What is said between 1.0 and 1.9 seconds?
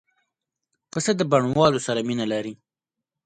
د بڼوالو